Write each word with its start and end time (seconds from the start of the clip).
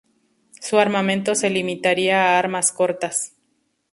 Su 0.59 0.79
armamento 0.79 1.35
se 1.35 1.51
limitaría 1.51 2.23
a 2.35 2.39
armas 2.39 2.71
cortas. 2.71 3.35